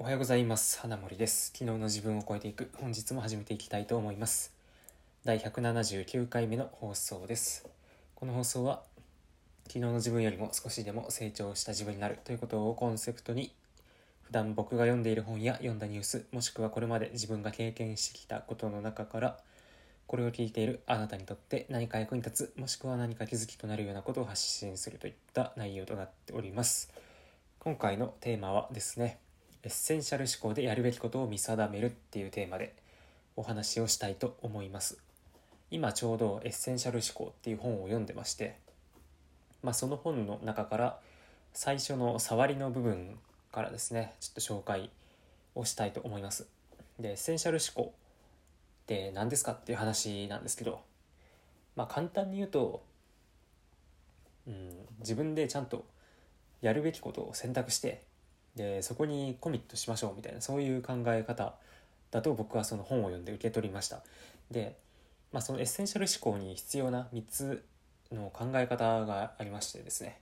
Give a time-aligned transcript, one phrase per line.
[0.00, 0.80] おはようございます。
[0.80, 1.48] 花森です。
[1.48, 2.70] 昨日の自分を超えていく。
[2.78, 4.50] 本日も始めていきたいと思います。
[5.26, 7.68] 第179回目の放送です。
[8.14, 8.82] この放送は
[9.66, 12.18] 昨日の自分よりも少しでも成長した自分になる。
[12.24, 13.52] ということをコンセプトに
[14.22, 19.36] 普段僕が読んでいる本や読んだニュースもしくはこれまで自分が経験してきたことの中から
[20.06, 26.90] これを聞いているあなたにとって何か役に立つもしくは何か気づきとなるようなことを発信するといった内容となっております。
[27.58, 29.18] 今回のテーマはですね
[29.62, 32.74] エッセンシャル思考でやるべきことを見定めるっていうテーマで
[33.36, 34.98] お話をしたいと思います。
[35.70, 38.56] 今ちょうどエッセンシャル思考っていう本を読んでまして
[39.62, 40.98] まあその本の中から
[41.52, 43.18] 最初の触りの部分
[43.52, 44.90] からですねちょっと紹介
[45.54, 46.46] をしたいと思います。
[46.98, 50.80] でエッセンシャル思考って何ですかっていう話なんですけど
[51.76, 52.82] まあ簡単に言うと、
[54.46, 54.70] うん、
[55.00, 55.84] 自分でちゃんと
[56.62, 58.02] やるべきことを選択して
[58.56, 61.54] でそこにコミットしましょうみたいなそういう考え方
[62.10, 64.02] だと僕はその本を読んで受け取りました。
[64.50, 64.76] で、
[65.32, 67.64] まあ、そのエッセンシャル思考に必要な3つ
[68.12, 70.18] の考え方がありましてですね。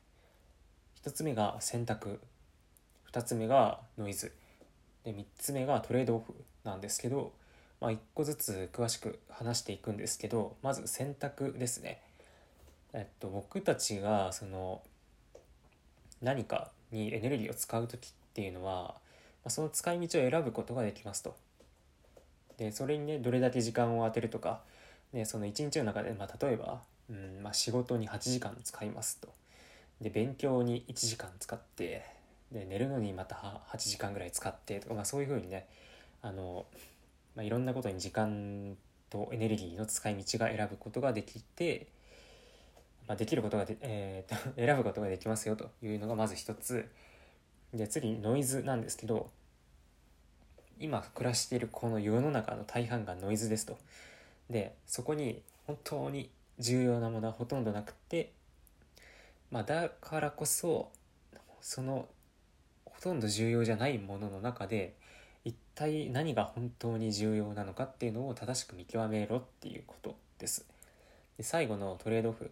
[1.02, 2.20] 1つ目が選択。
[3.12, 4.32] 2つ目がノイズ。
[5.04, 6.34] で3つ目がトレードオフ
[6.64, 7.32] なんですけど、
[7.80, 12.02] まあ、1個ずつ詳しく話していくんですけどまず選択ですね。
[12.92, 14.82] えっと僕たちがその
[16.20, 18.96] 何かにエネルギーを使う時っていうのは
[19.44, 21.34] まその使い道を選ぶことができますと。
[22.58, 24.60] でそれにねどれだけ時間を当てるとか、
[25.12, 29.28] ね、その一日の中で、まあ、例えば、うんまあ、仕事に8時間使いますと。
[30.00, 32.04] で勉強に1時間使って
[32.52, 35.66] で寝るのにまた8時間ぐらい使ってとか、まあ、そういうふうにね
[36.22, 36.66] あの、
[37.36, 38.76] まあ、いろんなことに時間
[39.10, 41.86] とエネルギーの使い道が選ぶことができて、
[43.08, 46.88] まあ、できることがで、 えー、選ぶことができますよというのがまず一つ。
[47.74, 49.30] で次ノイズなんですけど
[50.80, 53.76] 今暮らしているこの世の中の大半がノイズですと。
[54.48, 58.32] でそこに本当に重要なものはほとんどなくて
[59.50, 60.90] まあだからこそ
[61.60, 62.08] その
[62.86, 64.94] ほとんど重要じゃないものの中で
[65.44, 70.66] 一体何が本当に重要なのかっていうのを正しく見極めろっていうことです。
[71.36, 72.50] で最後のトレードオフ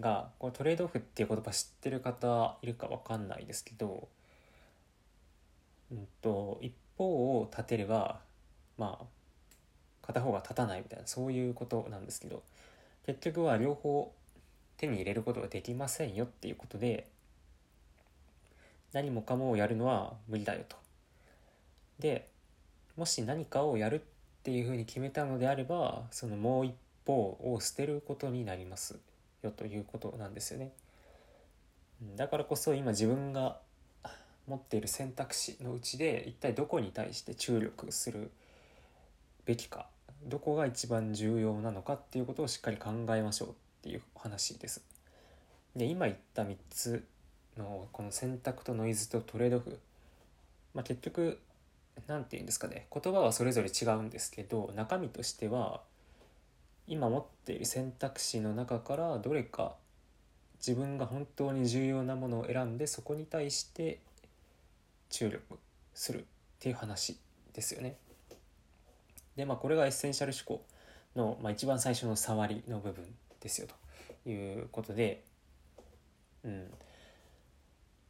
[0.00, 4.08] がこれトレードオフっていう言葉知ってる方いるか分かんないですけど、
[5.92, 8.20] うんと、一方を立てれば
[8.76, 9.04] まあ
[10.02, 12.42] 片方が立たないみたいなそういうことなんですけど
[13.06, 14.12] 結局は両方
[14.76, 17.06] 手に入れることができませんよっていうことで
[18.92, 20.76] 何もかもをやるのは無理だよと。
[21.98, 22.28] で
[22.96, 24.00] もし何かをやるっ
[24.44, 26.74] ていうふうに決めたのであればそのもう一
[27.06, 28.98] 方を捨てることになります。
[29.44, 30.72] よということなんですよね。
[32.16, 33.58] だからこそ今自分が
[34.46, 38.30] 持っている選択肢のうちで一体どこに対して注力する
[39.46, 39.86] べきか
[40.24, 43.52] どこが一番重要なのかっていうことをしっかり考えましょうっ
[43.82, 44.82] ていう話です。
[45.76, 47.04] で今言った3つ
[47.58, 49.78] のこの選択とノイズとトレードオフ、
[50.72, 51.38] まあ、結局
[52.06, 55.80] 何て言うんですかね言葉はそれぞれ違うんですけど中身としては
[56.86, 59.74] 今持っている選択肢の中からどれか
[60.58, 64.00] 自分が本当に重要なものを選んでそこに対して
[65.10, 65.58] 注力
[65.94, 66.24] するっ
[66.58, 67.18] ていう話
[67.52, 67.96] ですよね。
[69.36, 70.64] でまあこれがエッセンシャル思考
[71.16, 73.04] の、まあ、一番最初の触りの部分
[73.40, 73.68] ですよ
[74.24, 75.24] ということで。
[76.44, 76.70] うん。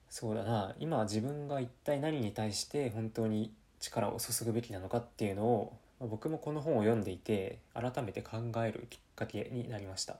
[0.08, 0.74] そうだな。
[0.78, 5.76] 今自分が一体何に対して本当に力を注ぐべきなのかっていうのを
[6.06, 10.16] 僕もこの本を読んでいて改めて考えるきっかけになりました。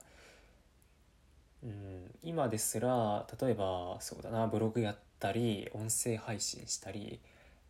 [1.63, 7.19] うん、今ですら例えばそうだなブログやったり音声配信したり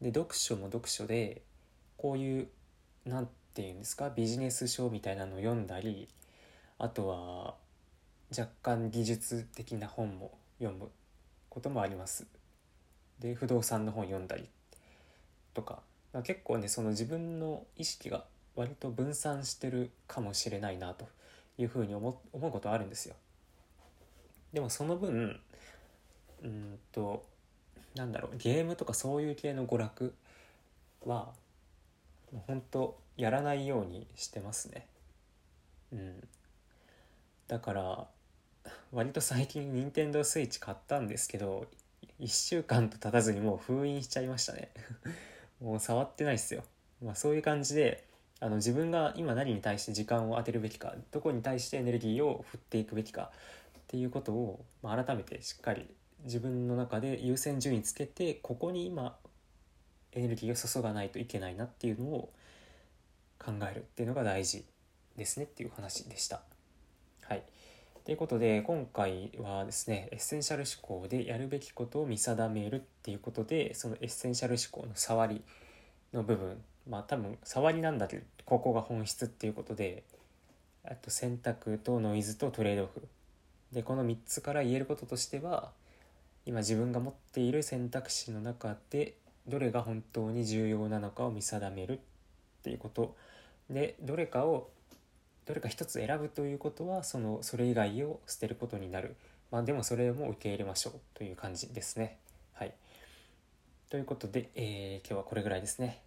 [0.01, 1.41] で読書も読書で
[1.97, 2.47] こういう
[3.05, 6.09] 何て言うんですかビジネス書みたいなのを読んだり
[6.77, 7.55] あとは
[8.37, 10.89] 若干技術的な本も読む
[11.49, 12.25] こともあります。
[13.19, 14.49] で不動産の本読んだり
[15.53, 15.79] とか
[16.21, 18.25] 結構ねその自分の意識が
[18.55, 21.07] 割と分散してるかもしれないなと
[21.57, 23.15] いうふうに思思うことあるんですよ。
[24.53, 25.39] でもその分
[26.43, 27.25] うんと
[27.95, 30.13] なんだろうゲームとかそういう系の娯楽
[31.05, 31.29] は
[32.47, 34.87] 本当やらないようにしてますね。
[35.91, 36.27] うん、
[37.47, 38.07] だから
[38.91, 41.67] 割と最近任天堂 switch 買ったんですけど
[42.19, 44.69] 1週間と経たずにもう封印しちゃいましたね
[45.61, 46.63] もう触ってないっすよ。
[47.03, 48.05] まあ、そういう感じで
[48.39, 53.31] あの自分が今何に対して時間を当てるべきかどこに対してエネルギーを振っていくべきか
[53.79, 55.87] っていうことを、まあ、改めてしっかり
[56.23, 59.15] 自分の中で優先順位つけてここに今
[60.11, 62.33] エネルギーを注がないといけないなっていうのを
[63.37, 64.65] 考えるっていうのが大事
[65.17, 66.41] ですねっていう話でした。
[68.05, 75.41] ということで今回はですねエッセンシャル思考でやるべきことを見定めるっていうことでそのエッセンシャル思考の触り
[76.13, 80.03] の部分まあ多分触りなんだけどここが本質っていうことで
[80.83, 83.07] あと選択とノイズとトレードオフ。
[83.71, 85.71] でこの3つから言えることとしては
[86.45, 89.15] 今自分が持っている選択肢の中で
[89.47, 91.99] どれが本当に重要なのかを見定めるっ
[92.61, 93.15] ていうこと。
[93.67, 94.69] でどれかを
[95.45, 99.15] どれか一つ選ぶということはそのそれ以外を捨てることになる。
[99.51, 102.17] まあでもそれも受け入れましょうという感じですね。
[102.53, 102.73] はい。
[103.89, 106.01] ということで、えー、今日はこれぐらいですね。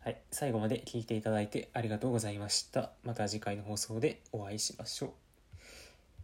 [0.00, 0.18] はい。
[0.30, 2.90] 最後まで聞いていただいてありがとうございました。
[3.02, 5.21] また次回の放送でお会いしましょう。